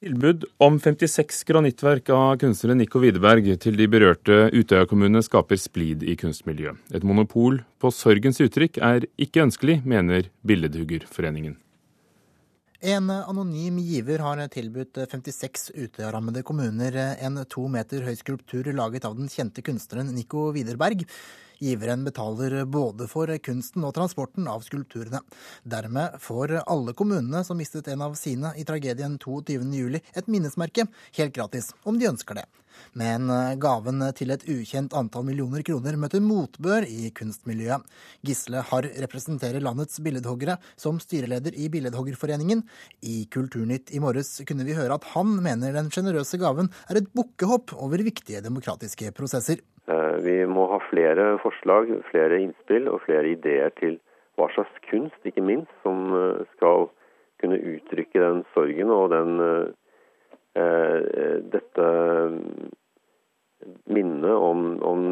[0.00, 6.14] Tilbud om 56 granittverk av kunstneren Nico Widerberg til de berørte Utøya-kommunene skaper splid i
[6.16, 6.78] kunstmiljøet.
[6.96, 11.58] Et monopol på sorgens uttrykk er ikke ønskelig, mener Billedhuggerforeningen.
[12.82, 19.18] En anonym giver har tilbudt 56 Utøya-rammede kommuner en to meter høy skulptur laget av
[19.18, 21.04] den kjente kunstneren Nico Widerberg.
[21.60, 25.20] Giveren betaler både for kunsten og transporten av skulpturene.
[25.60, 30.88] Dermed får alle kommunene som mistet en av sine i tragedien 22.07, et minnesmerke,
[31.20, 32.48] helt gratis, om de ønsker det.
[32.98, 37.84] Men gaven til et ukjent antall millioner kroner møter motbør i kunstmiljøet.
[38.26, 42.64] Gisle Harr representerer landets billedhoggere som styreleder i Billedhoggerforeningen.
[43.02, 47.10] I Kulturnytt i morges kunne vi høre at han mener den sjenerøse gaven er et
[47.16, 49.62] bukkehopp over viktige demokratiske prosesser.
[49.90, 53.98] Eh, vi må ha flere forslag, flere innspill og flere ideer til
[54.38, 56.88] hva slags kunst, ikke minst, som eh, skal
[57.42, 59.72] kunne uttrykke den sorgen og den, eh,
[60.50, 61.86] dette
[63.86, 65.02] minnet om, om,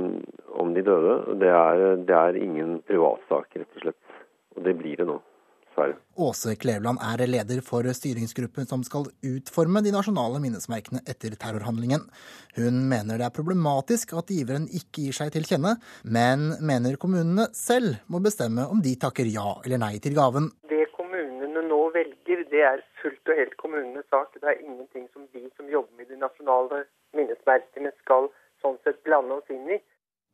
[0.59, 1.17] om, de døde.
[1.41, 4.21] Det er, det er ingen privatsak, rett og slett.
[4.57, 5.21] Og det blir det nå
[5.79, 5.97] dessverre.
[6.19, 12.09] Åse Kleveland er leder for styringsgruppen som skal utforme de nasjonale minnesmerkene etter terrorhandlingen.
[12.57, 17.49] Hun mener det er problematisk at giveren ikke gir seg til kjenne, men mener kommunene
[17.55, 20.51] selv må bestemme om de takker ja eller nei til gaven.
[20.69, 24.34] Det kommunene nå velger, det er fullt og helt kommunenes sak.
[24.34, 26.83] Det er ingenting som vi som jobber med de nasjonale
[27.15, 28.27] minnesmerkene skal
[28.62, 29.78] sånn sett blande oss inn i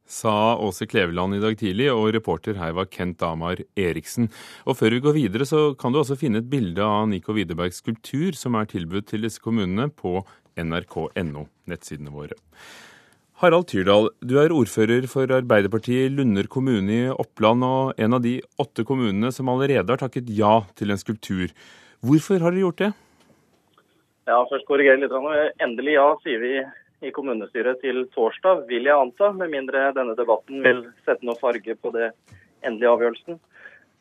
[0.05, 4.29] sa Åse Kleveland i dag tidlig, og reporter her var Kent Amar Eriksen.
[4.69, 7.81] Og Før vi går videre, så kan du også finne et bilde av Nico Widerbergs
[7.81, 10.19] skulptur som er tilbudt til disse kommunene på
[10.61, 12.37] nrk.no, nettsidene våre.
[13.43, 18.23] Harald Tyrdal, du er ordfører for Arbeiderpartiet i Lunder kommune i Oppland, og en av
[18.23, 21.49] de åtte kommunene som allerede har takket ja til en skulptur.
[22.03, 22.93] Hvorfor har dere gjort det?
[24.25, 25.13] Ja, først korrigere litt.
[25.63, 26.55] Endelig ja, sier vi
[27.05, 31.77] i kommunestyret til torsdag, vil jeg anta, med mindre denne debatten vil sette noe farge
[31.77, 32.11] på det
[32.65, 33.39] endelige avgjørelsen.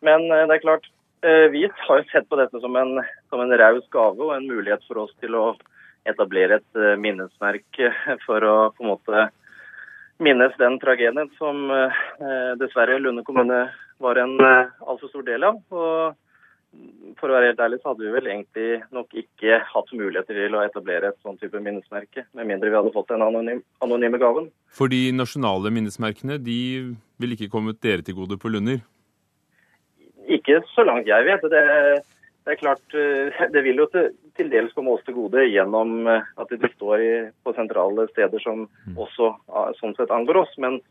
[0.08, 0.90] Men eh, det er klart,
[1.28, 2.98] eh, vi har jo sett på dette som en,
[3.32, 5.46] som en raus gave og en mulighet for oss til å
[6.08, 7.92] etablere et eh, minnesmerke
[8.26, 9.28] for å på en måte
[10.24, 11.66] minnes den tragedien som
[12.62, 13.64] dessverre Lunde kommune
[14.00, 15.58] var en altfor stor del av.
[15.74, 16.14] Og
[17.20, 20.56] for å være helt ærlig, så hadde vi vel egentlig nok ikke hatt muligheter til
[20.58, 24.50] å etablere et sånn type minnesmerke, med mindre vi hadde fått den anonym, anonyme gaven.
[24.74, 26.58] For de nasjonale minnesmerkene, de
[27.22, 28.82] vil ikke kommet dere til gode på Lunder?
[30.32, 31.46] Ikke så langt jeg vet.
[31.52, 31.64] Det,
[32.48, 34.10] det er klart, eh, det vil jo til,
[34.40, 37.14] til, dels komme oss til gode gjennom eh, at de står i,
[37.44, 38.98] på sentrale steder som mm.
[38.98, 40.58] også ah, sånn sett angår oss.
[40.58, 40.82] men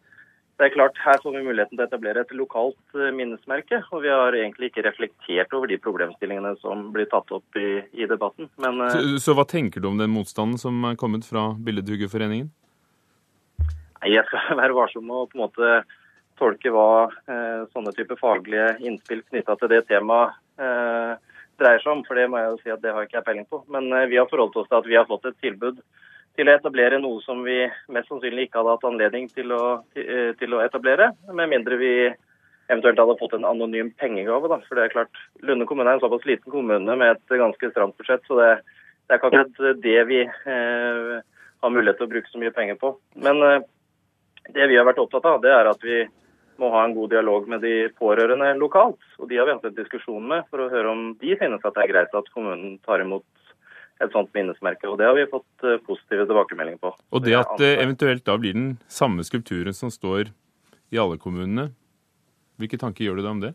[0.63, 3.81] det er klart, Her får vi muligheten til å etablere et lokalt eh, minnesmerke.
[3.91, 8.07] Og vi har egentlig ikke reflektert over de problemstillingene som blir tatt opp i, i
[8.07, 8.47] debatten.
[8.63, 12.53] Men, eh, så, så, hva tenker du om den motstanden som er kommet fra Billedhuggerforeningen?
[14.07, 15.73] Jeg skal være varsom med å på en måte
[16.39, 21.19] tolke hva eh, sånne type faglige innspill knytta til det temaet eh,
[21.59, 22.07] dreier seg om.
[22.07, 23.65] For det må jeg jo si at det har ikke jeg peiling på.
[23.67, 25.83] Men eh, vi har forholdt oss til at vi har fått et tilbud
[26.37, 27.59] til å etablere noe som vi
[27.93, 29.65] mest sannsynlig ikke hadde hatt anledning til å,
[29.97, 31.93] eh, til å etablere, med mindre vi
[32.71, 34.49] eventuelt hadde fått en anonym pengegave.
[34.49, 34.61] Da.
[34.69, 37.97] For det er klart, Lunde kommune er en såpass liten kommune med et ganske stramt
[37.99, 38.51] budsjett, så det,
[39.09, 41.21] det er ikke akkurat det vi eh,
[41.63, 42.95] har mulighet til å bruke så mye penger på.
[43.23, 43.61] Men eh,
[44.57, 46.03] det vi har vært opptatt av, det er at vi
[46.61, 49.01] må ha en god dialog med de pårørende lokalt.
[49.19, 51.77] Og de har vi hatt en diskusjon med for å høre om de finnes at
[51.77, 53.27] det er greit at kommunen tar imot
[54.03, 54.89] et sånt minnesmerke.
[54.89, 56.93] og Det har vi fått eh, positive tilbakemeldinger på.
[57.13, 60.33] Og det at det eventuelt da blir den samme skulpturen som står
[60.93, 61.71] i alle kommunene,
[62.61, 63.55] hvilke tanker gjør du deg om det?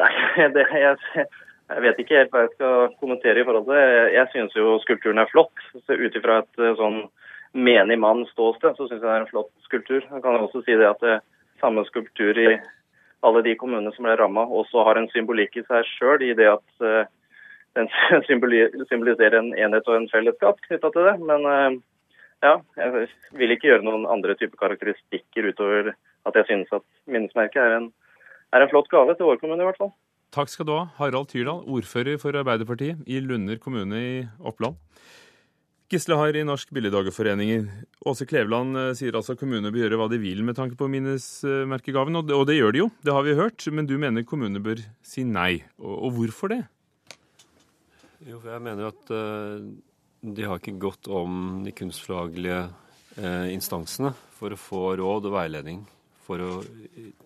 [0.00, 0.12] Nei,
[0.54, 3.86] det, jeg, jeg, vet ikke helt hva jeg skal kommentere i forhold til det.
[4.16, 5.66] Jeg synes jo skulpturen er flott.
[5.86, 7.06] Så Ut ifra et eh, sånn
[7.56, 10.02] menig mann-ståsted, så synes jeg det er en flott skulptur.
[10.04, 11.20] Jeg kan også si det at det
[11.62, 12.50] samme skulptur i
[13.24, 16.50] alle de kommunene som ble ramma, også har en symbolikk i seg sjøl, i det
[16.52, 17.08] at eh,
[17.76, 17.90] den
[18.88, 21.14] symboliserer en enhet og en fellesskap knytta til det.
[21.28, 21.78] Men eh,
[22.44, 23.06] ja, jeg
[23.36, 25.94] vil ikke gjøre noen andre typer karakteristikker utover
[26.26, 27.92] at jeg synes at minnesmerket er en,
[28.54, 29.94] er en flott gave til vår kommune, i hvert fall.
[30.34, 34.76] Takk skal du ha, Harald Tyrdal, ordfører for Arbeiderpartiet i Lunder kommune i Oppland.
[35.86, 37.68] Gisle har i Norsk Billeddagerforening.
[38.10, 42.18] Åse Kleveland eh, sier altså kommunene bør gjøre hva de vil med tanke på minnesmerkegaven,
[42.18, 43.68] og det, og det gjør de jo, det har vi hørt.
[43.70, 45.60] Men du mener kommunene bør si nei.
[45.78, 46.64] Og, og hvorfor det?
[48.26, 49.62] Jo, for jeg mener at uh,
[50.26, 55.84] de har ikke gått om de kunstfaglige uh, instansene for å få råd og veiledning
[56.26, 56.56] for å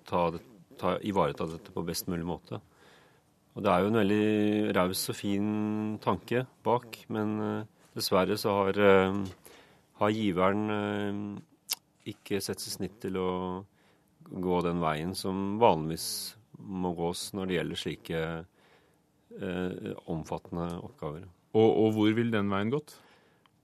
[0.04, 0.26] ta,
[0.76, 2.60] ta, ivareta dette på best mulig måte.
[3.56, 5.48] Og det er jo en veldig raus og fin
[6.04, 7.32] tanke bak, men
[7.96, 8.78] dessverre så har,
[9.98, 11.40] har giveren
[12.12, 13.30] ikke sett seg snitt til å
[14.30, 16.06] gå den veien som vanligvis
[16.60, 18.22] må gås når det gjelder slike
[19.38, 21.28] eh, omfattende oppgaver.
[21.54, 22.96] Og, og, hvor vil den veien gått?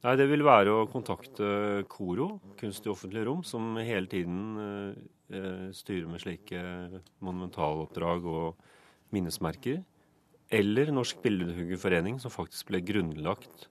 [0.04, 2.28] Nei, Det vil være å kontakte KORO,
[2.60, 5.04] Kunst i offentlige rom, som hele tiden eh,
[5.34, 6.62] eh, styrer med slike
[7.24, 8.66] monumentaloppdrag og
[9.14, 9.82] minnesmerker.
[10.54, 13.66] Eller Norsk Billedhuggerforening, som faktisk ble grunnlagt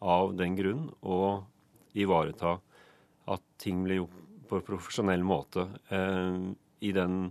[0.00, 1.42] av den grunn å
[1.98, 2.58] ivareta
[3.30, 4.20] at ting ble gjort
[4.50, 5.66] på profesjonell måte.
[5.90, 6.50] Eh,
[6.86, 7.30] I den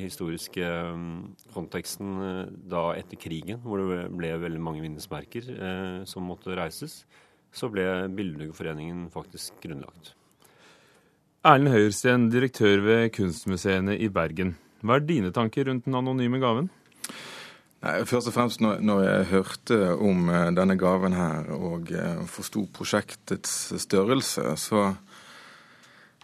[0.00, 0.64] historiske
[0.96, 1.16] mm,
[1.54, 5.50] konteksten eh, da etter krigen, hvor det ble veldig mange minnesmerker
[6.08, 7.04] som måtte reises,
[7.52, 7.84] så ble
[8.14, 10.14] Billedhuggerforeningen faktisk grunnlagt.
[11.44, 14.54] Erlend Høyersten, direktør ved kunstmuseene i Bergen.
[14.84, 16.68] Hva er dine tanker rundt den anonyme gaven?
[17.80, 21.88] Nei, først og fremst når, når, jeg hørte om denne gaven her og
[22.28, 24.90] forsto prosjektets størrelse, så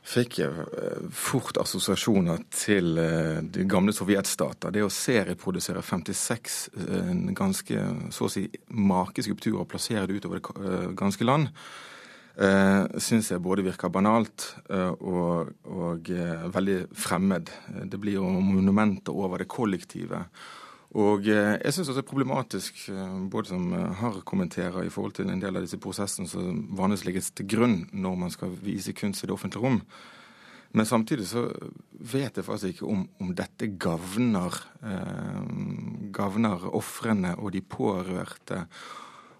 [0.06, 4.74] fikk jeg eh, fort assosiasjoner til eh, de gamle sovjetstater.
[4.74, 10.40] Det å serieprodusere 56 eh, ganske så å si make skulpturer og plassere det utover
[10.40, 11.50] det ganske land,
[12.36, 16.10] syns jeg både virker banalt og, og
[16.52, 17.48] veldig fremmed.
[17.88, 20.20] Det blir jo monumenter over det kollektive.
[20.96, 22.78] Og jeg syns også det er problematisk,
[23.28, 23.64] både som
[24.00, 27.82] Harr kommenterer, i forhold til en del av disse prosessene som vanligvis legges til grunn
[27.92, 29.82] når man skal vise kunst i det offentlige rom.
[30.76, 31.46] Men samtidig så
[32.00, 35.44] vet jeg faktisk ikke om, om dette gagner eh,
[36.16, 38.64] gavner ofrene og de pårørte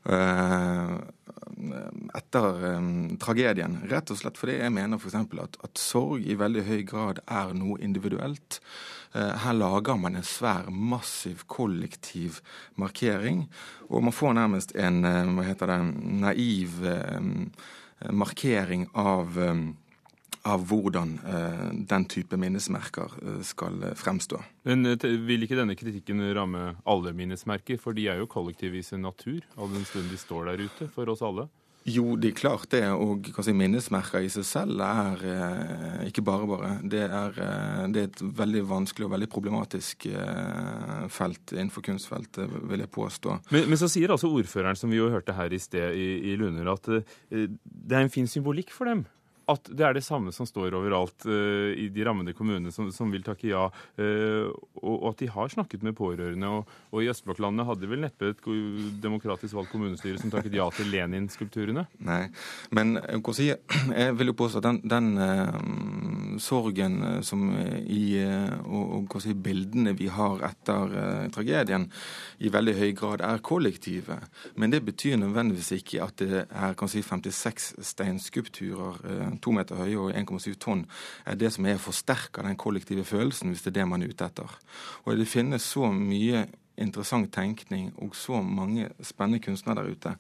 [0.06, 0.94] eh,
[2.16, 2.90] etter eh,
[3.22, 3.78] tragedien.
[3.90, 5.16] Rett og slett fordi jeg mener f.eks.
[5.42, 8.60] At, at sorg i veldig høy grad er noe individuelt.
[9.14, 12.40] Eh, her lager man en svær, massiv, kollektiv
[12.80, 13.46] markering.
[13.90, 15.80] Og man får nærmest en eh, hva heter det,
[16.26, 16.80] naiv
[18.12, 19.38] markering av
[20.46, 24.40] av hvordan eh, den type minnesmerker eh, skal eh, fremstå.
[24.68, 24.94] Men
[25.26, 29.42] Vil ikke denne kritikken ramme alle minnesmerker, for de er jo kollektive i sin natur,
[29.56, 31.48] all den stund de står der ute for oss alle?
[31.86, 32.82] Jo, det er klart det.
[32.90, 36.70] Og si, minnesmerker i seg selv er eh, ikke bare bare.
[36.82, 42.50] Det er, eh, det er, et veldig vanskelig og veldig problematisk eh, felt innenfor kunstfeltet,
[42.72, 43.38] vil jeg påstå.
[43.54, 46.38] Men, men, så sier altså ordføreren, som vi jo hørte her i sted i, i
[46.40, 46.90] Lunder, at
[47.30, 49.06] det er en fin symbolikk for dem
[49.46, 53.12] at det er det samme som står overalt uh, i de rammede kommunene som, som
[53.14, 54.48] vil takke ja, uh,
[54.80, 56.50] og, og, at de har snakket med pårørende.
[56.50, 58.42] Og, og i Østblokklandet hadde vel neppe et
[59.02, 61.86] demokratisk valgt kommunestyre som takket ja til Lenin-skulpturene?
[62.06, 62.24] Nei,
[62.74, 62.96] men
[63.36, 68.18] si, jeg vil jo påstå at den, den uh, sorgen som i
[68.66, 71.86] og, og si, bildene vi har etter tragedien,
[72.42, 74.18] i veldig høy grad er kollektive.
[74.58, 79.00] Men det betyr nødvendigvis ikke at det er kan si, 56 steinskulpturer
[79.42, 80.84] to meter høye og 1,7 tonn,
[81.26, 84.28] er det som er forsterker den kollektive følelsen, hvis det er det man er ute
[84.28, 84.56] etter.
[85.04, 86.46] Og det finnes så mye
[86.76, 90.12] interessant tenkning og så mange spennende kunstnere der ute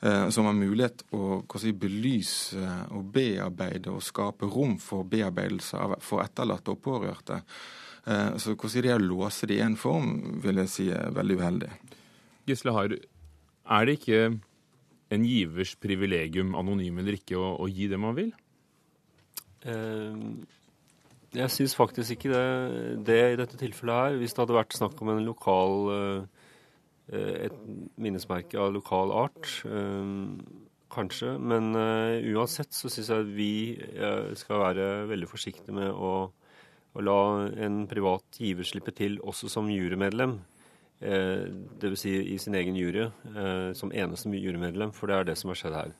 [0.00, 2.64] eh, som har mulighet å si, belyse
[2.96, 7.42] og bearbeide og skape rom for bearbeidelse av, for etterlatte og pårørte.
[8.06, 11.40] Eh, så si, det å låse det i én form vil jeg si er veldig
[11.40, 11.72] uheldig.
[12.48, 12.94] Gisle Har,
[13.70, 14.22] er det ikke
[15.10, 18.32] en givers privilegium, anonym eller ikke, å, å gi det man vil?
[19.68, 20.16] Eh,
[21.36, 24.18] jeg syns faktisk ikke det, det, i dette tilfellet her.
[24.20, 26.40] Hvis det hadde vært snakk om en lokal eh,
[27.46, 27.62] et
[28.00, 30.12] minnesmerke av lokal art, eh,
[30.90, 31.36] kanskje.
[31.38, 31.70] Men
[32.34, 33.52] uansett så syns jeg vi
[34.34, 37.20] skal være veldig forsiktige med å, å la
[37.62, 40.40] en privat giver slippe til også som jurymedlem.
[40.98, 41.46] Eh,
[41.78, 42.02] Dvs.
[42.02, 43.06] Si i sin egen jury,
[43.78, 45.94] som eneste jurymedlem, for det er det som har skjedd her.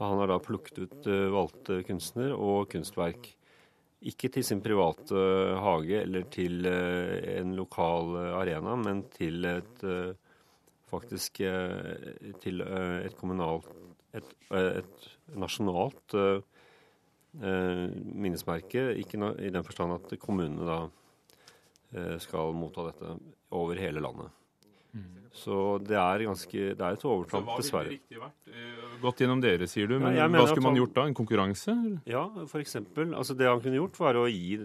[0.00, 3.28] Han har da plukket ut uh, valgte kunstner og kunstverk.
[4.08, 9.84] Ikke til sin private uh, hage eller til uh, en lokal arena, men til et
[10.90, 11.38] faktisk
[12.42, 13.68] til et kommunalt
[14.18, 15.04] et, et
[15.38, 16.16] nasjonalt
[17.30, 18.88] minnesmerke.
[18.98, 20.80] Ikke i den forstand at kommunene da
[22.18, 23.14] skal motta dette
[23.54, 24.39] over hele landet.
[25.40, 27.86] Så det er ganske, det er et overtramp, dessverre.
[27.86, 28.48] Hva ville riktig vært?
[28.50, 29.96] Eh, gått gjennom dere, sier du.
[30.02, 31.04] Men ja, hva skulle man gjort da?
[31.06, 31.74] En konkurranse?
[32.10, 32.76] Ja, f.eks.
[33.06, 34.58] Altså det han kunne gjort, var å gi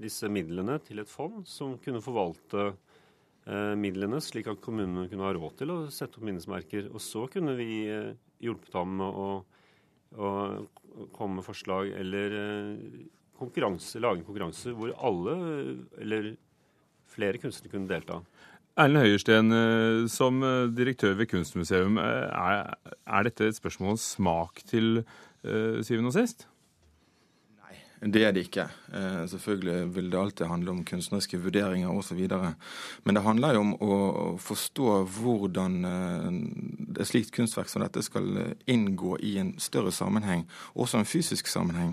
[0.00, 5.32] disse midlene til et fond som kunne forvalte eh, midlene, slik at kommunene kunne ha
[5.36, 6.90] råd til å sette opp minnesmerker.
[6.90, 8.12] Og så kunne vi eh,
[8.42, 9.30] hjulpet ham med å,
[10.18, 10.34] å,
[11.14, 13.02] komme med forslag eller eh,
[13.40, 15.38] konkurranse, lage en konkurranse hvor alle,
[16.02, 16.32] eller
[17.10, 18.20] flere kunstnere kunne delta.
[18.78, 19.54] Erlend Høiersten,
[20.08, 20.42] som
[20.76, 22.70] direktør ved Kunstmuseum, er,
[23.06, 25.02] er dette et spørsmål om smak til
[25.42, 26.49] syvende og sist?
[28.00, 28.64] Det er det ikke.
[28.94, 32.28] Eh, selvfølgelig vil det alltid handle om kunstneriske vurderinger osv.
[33.04, 33.96] Men det handler jo om å
[34.40, 36.30] forstå hvordan eh,
[36.96, 41.92] et slikt kunstverk som dette skal inngå i en større sammenheng, også en fysisk sammenheng.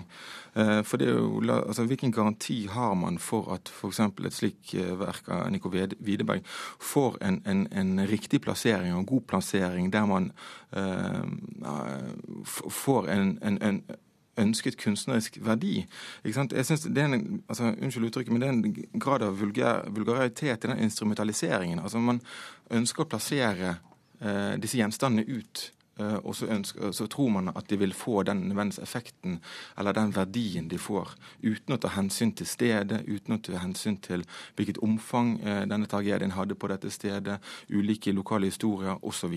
[0.56, 4.00] Eh, for det er jo, altså, Hvilken garanti har man for at f.eks.
[4.00, 6.40] et slikt verk av Nico Widerberg
[6.80, 10.32] får en, en, en, riktig plassering og en god plassering, der man
[10.72, 11.24] uh,
[12.44, 13.82] får en, en
[14.38, 15.86] ønsket kunstnerisk verdi.
[16.24, 19.88] Jeg synes det er en, altså, Unnskyld uttrykket, men det er en grad av vulgær,
[19.94, 21.82] vulgaritet i den instrumentaliseringen.
[21.82, 22.20] Altså Man
[22.70, 23.76] ønsker å plassere
[24.20, 25.68] eh, disse gjenstandene ut
[25.98, 29.38] og så, ønsker, så, tror man at de vil få den nødvendige effekten
[29.78, 33.98] eller den verdien de får, uten å ta hensyn til stedet, uten å ta hensyn
[34.04, 34.24] til
[34.58, 37.38] hvilket omfang eh, denne tragedien hadde på dette stedet,
[37.70, 39.34] ulike lokale historier osv.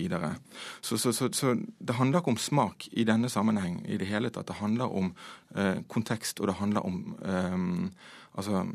[0.80, 4.30] Så, så, så, så det handler ikke om smak i denne sammenheng i det hele
[4.30, 4.50] tatt.
[4.50, 5.12] Det handler om
[5.56, 7.58] eh, kontekst, og det handler om eh,
[8.38, 8.66] altså,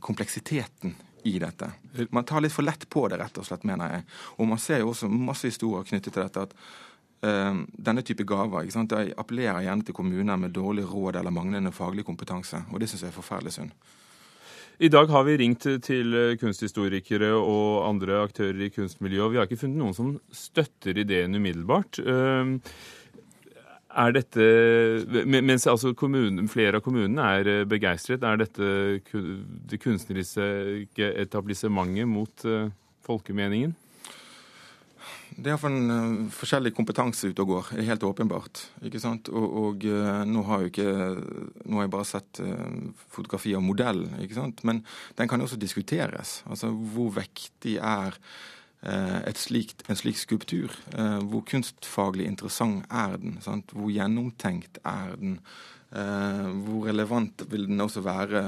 [0.00, 0.96] kompleksiteten
[1.28, 1.68] i dette.
[2.16, 4.06] Man tar litt for lett på det, rett og slett, mener jeg.
[4.40, 6.46] Og man ser jo også masse historier knyttet til dette.
[6.48, 6.89] at Eh,
[7.20, 8.92] denne type gaver ikke sant?
[8.94, 12.62] De appellerer gjerne til kommuner med dårlig råd eller manglende faglig kompetanse.
[12.72, 13.74] Og det syns jeg er forferdelig synd.
[14.80, 19.48] I dag har vi ringt til kunsthistorikere og andre aktører i kunstmiljøet, og vi har
[19.48, 22.00] ikke funnet noen som støtter ideen umiddelbart.
[22.00, 22.54] Eh,
[23.90, 24.46] er dette,
[25.26, 28.70] mens altså kommunen, flere av kommunene er begeistret, er dette
[29.68, 32.70] det kunstneriske etablissementet mot eh,
[33.04, 33.76] folkemeningen?
[35.40, 37.68] Det er iallfall en uh, forskjellig kompetanse ute og går.
[37.86, 38.60] Helt åpenbart.
[38.84, 39.30] ikke sant?
[39.32, 40.90] Og, og uh, nå har jeg, ikke
[41.64, 44.60] Nå har jeg bare sett uh, fotografi av modellen, ikke sant?
[44.68, 44.82] men
[45.16, 46.40] den kan jo også diskuteres.
[46.50, 48.18] Altså hvor vektig er
[49.36, 50.72] slikt, en slik skulptur?
[51.28, 53.34] hvor kunstfaglig interessant er den?
[53.44, 53.74] Sant?
[53.76, 55.34] Hvor gjennomtenkt er den?
[56.64, 58.46] hvor relevant vil den også være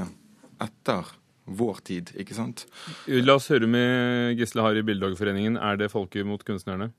[0.64, 1.10] etter
[1.44, 2.66] vår tid, ikke sant?
[3.10, 5.58] La oss høre med Gisle Harry i Billedhoggerforeningen.
[5.58, 6.92] Er det folket mot kunstnerne?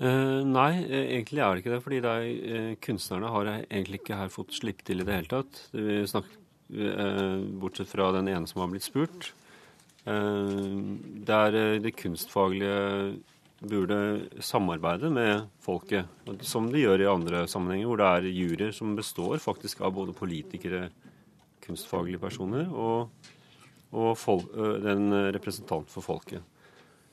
[0.00, 1.82] Uh, nei, egentlig er det ikke det.
[1.84, 5.30] fordi det er, uh, kunstnerne har egentlig ikke her fått slippe til i det hele
[5.30, 5.60] tatt.
[5.76, 6.38] Vi snakker,
[6.72, 9.34] uh, bortsett fra den ene som har blitt spurt.
[10.00, 13.18] det er det kunstfaglige
[13.60, 13.98] burde
[14.40, 16.08] samarbeide med folket,
[16.40, 20.16] som de gjør i andre sammenhenger, hvor det er juryer som består faktisk av både
[20.16, 20.88] politikere,
[21.64, 23.10] kunstfaglige personer og,
[23.92, 26.42] og folk, en representant for folket.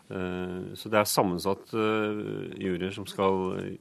[0.07, 3.77] Så det er sammensatt juryer som skal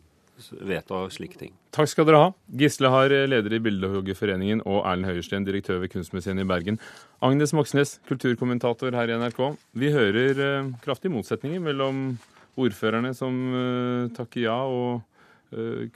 [0.66, 1.52] vedta slike ting.
[1.72, 2.30] Takk skal dere ha.
[2.60, 6.80] Gisle Har, leder i Bildehoggerforeningen, og Erlend Høiersten, direktør ved Kunstmuseet i Bergen.
[7.24, 9.40] Agnes Moxnes, kulturkommentator her i NRK.
[9.72, 12.18] Vi hører kraftige motsetninger mellom
[12.56, 13.38] ordførerne som
[14.16, 15.00] takker ja, og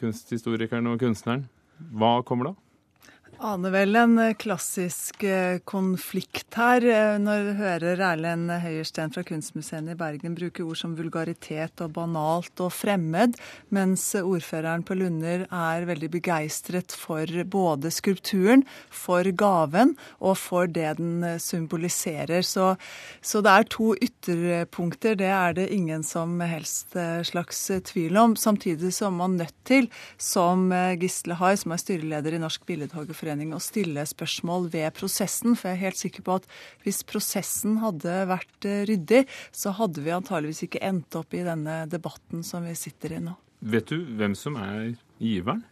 [0.00, 1.48] kunsthistorikeren og kunstneren.
[1.96, 2.56] Hva kommer da?
[3.40, 9.24] Aner vel en eh, klassisk eh, konflikt her, eh, når du hører Erlend Høyersten fra
[9.26, 13.38] Kunstmuseet i Bergen bruke ord som vulgaritet og banalt og fremmed,
[13.72, 20.98] mens ordføreren på Lunder er veldig begeistret for både skulpturen, for gaven og for det
[21.00, 22.44] den symboliserer.
[22.46, 22.74] Så,
[23.22, 26.96] så det er to ytterpunkter, det er det ingen som helst
[27.30, 28.36] slags tvil om.
[28.36, 30.68] Samtidig er man nødt til, som
[31.00, 35.54] Gisle Hai, som er styreleder i Norsk Billedhoggerforening, fagforening å stille spørsmål ved prosessen.
[35.56, 36.46] For jeg er helt sikker på at
[36.84, 41.86] hvis prosessen hadde vært eh, ryddig, så hadde vi antageligvis ikke endt opp i denne
[41.88, 43.36] debatten som vi sitter i nå.
[43.60, 45.62] Vet du hvem som er giveren?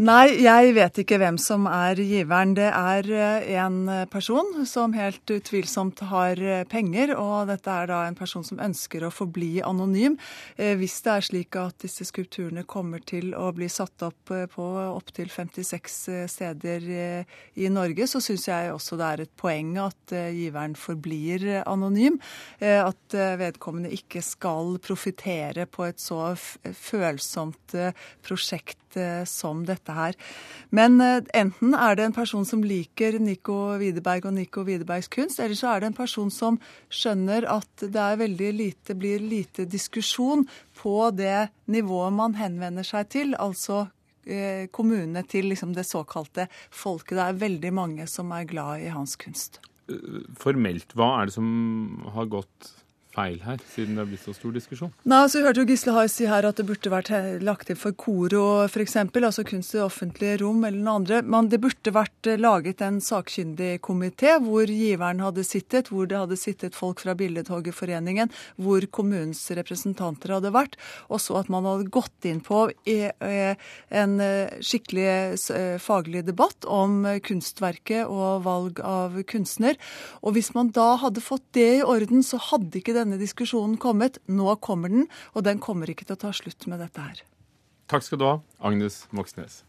[0.00, 2.54] Nei, jeg vet ikke hvem som er giveren.
[2.56, 7.98] Det er eh, en person som helt utvilsomt har eh, penger, og dette er da
[8.08, 10.16] en person som ønsker å forbli anonym.
[10.56, 14.70] Eh, hvis det er slik at disse skulpturene kommer til å bli satt opp på
[14.86, 15.98] opptil 56
[16.32, 16.88] steder
[17.60, 22.16] i Norge, så syns jeg også det er et poeng at giveren forblir anonym.
[22.64, 27.76] At vedkommende ikke skal profitere på et så følsomt
[28.24, 28.78] prosjekt
[29.28, 30.16] som dette dette her.
[30.70, 35.40] Men eh, enten er det en person som liker Nico Widerberg og Nico Widerbergs kunst,
[35.40, 40.46] eller så er det en person som skjønner at det lite, blir lite diskusjon
[40.80, 43.88] på det nivået man henvender seg til, altså
[44.24, 47.16] eh, kommunene til liksom det såkalte folket.
[47.16, 49.60] Det er veldig mange som er glad i hans kunst.
[50.38, 52.76] Formelt, hva er det som har gått
[53.10, 54.92] feil her, siden det har blitt så stor diskusjon?
[55.02, 57.10] Nei, altså Vi hørte jo Gisle Hai si her at det burde vært
[57.42, 61.20] lagt inn for Koro f.eks., altså kunst i offentlige rom eller noe andre.
[61.26, 66.38] Men det burde vært laget en sakkyndig komité hvor giveren hadde sittet, hvor det hadde
[66.38, 68.30] sittet folk fra Billedhoggerforeningen,
[68.62, 70.78] hvor kommunens representanter hadde vært,
[71.10, 74.16] og så at man hadde gått inn på en
[74.62, 79.74] skikkelig faglig debatt om kunstverket og valg av kunstner.
[80.22, 84.20] Og hvis man da hadde fått det i orden, så hadde ikke denne diskusjonen kommet.
[84.28, 87.24] Nå kommer den, og den kommer ikke til å ta slutt med dette her.
[87.90, 89.64] Takk skal du ha, Agnes Moxnes.